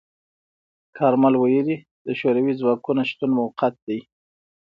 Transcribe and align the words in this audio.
کارمل 0.97 1.33
ویلي، 1.37 1.77
د 2.05 2.07
شوروي 2.19 2.53
ځواکونو 2.61 3.01
شتون 3.09 3.31
موقت 3.39 3.73
دی. 3.87 3.99